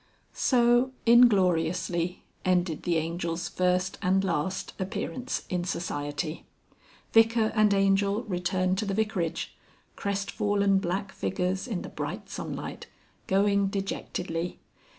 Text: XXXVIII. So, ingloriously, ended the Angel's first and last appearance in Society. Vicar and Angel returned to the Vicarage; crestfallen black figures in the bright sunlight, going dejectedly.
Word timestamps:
XXXVIII. 0.01 0.33
So, 0.33 0.91
ingloriously, 1.05 2.23
ended 2.43 2.81
the 2.81 2.97
Angel's 2.97 3.47
first 3.47 3.99
and 4.01 4.23
last 4.23 4.73
appearance 4.79 5.43
in 5.47 5.63
Society. 5.63 6.43
Vicar 7.13 7.51
and 7.53 7.71
Angel 7.71 8.23
returned 8.23 8.79
to 8.79 8.85
the 8.87 8.95
Vicarage; 8.95 9.55
crestfallen 9.95 10.79
black 10.79 11.11
figures 11.11 11.67
in 11.67 11.83
the 11.83 11.87
bright 11.89 12.31
sunlight, 12.31 12.87
going 13.27 13.67
dejectedly. 13.67 14.59